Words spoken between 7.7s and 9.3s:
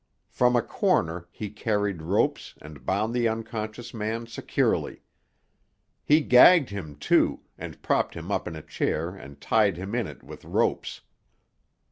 propped him up in a chair